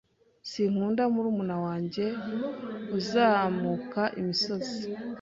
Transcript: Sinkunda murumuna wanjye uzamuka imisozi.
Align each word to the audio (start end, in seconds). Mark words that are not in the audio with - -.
Sinkunda 0.49 1.03
murumuna 1.13 1.55
wanjye 1.65 2.05
uzamuka 2.97 4.01
imisozi. 4.21 4.77